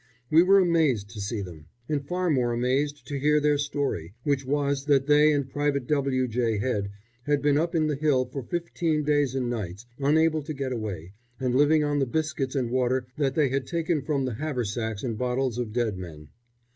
We 0.31 0.41
were 0.41 0.57
amazed 0.57 1.11
to 1.11 1.21
see 1.21 1.41
them, 1.41 1.67
and 1.87 2.03
far 2.03 2.31
more 2.31 2.53
amazed 2.53 3.05
to 3.05 3.19
hear 3.19 3.39
their 3.39 3.59
story, 3.59 4.15
which 4.23 4.43
was 4.43 4.85
that 4.85 5.05
they 5.05 5.31
and 5.31 5.47
Private 5.47 5.85
W. 5.85 6.27
J. 6.27 6.57
Head 6.57 6.89
had 7.27 7.39
been 7.39 7.55
up 7.55 7.75
in 7.75 7.85
the 7.85 7.93
hill 7.95 8.25
for 8.25 8.41
fifteen 8.41 9.03
days 9.03 9.35
and 9.35 9.47
nights, 9.47 9.85
unable 9.99 10.41
to 10.41 10.55
get 10.55 10.71
away, 10.71 11.13
and 11.39 11.53
living 11.53 11.83
on 11.83 11.99
the 11.99 12.07
biscuits 12.07 12.55
and 12.55 12.71
water 12.71 13.05
that 13.19 13.35
they 13.35 13.49
had 13.49 13.67
taken 13.67 14.01
from 14.01 14.25
the 14.25 14.33
haversacks 14.33 15.03
and 15.03 15.19
bottles 15.19 15.59
of 15.59 15.71
dead 15.71 15.99
men. 15.99 16.29